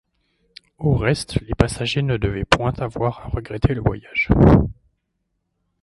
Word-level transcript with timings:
Au 0.79 0.95
reste 0.95 1.39
les 1.41 1.53
passagers 1.53 2.01
ne 2.01 2.17
devaient 2.17 2.43
point 2.43 2.73
avoir 2.79 3.19
à 3.23 3.27
regretter 3.27 3.75
le 3.75 3.81
voyage. 3.81 4.29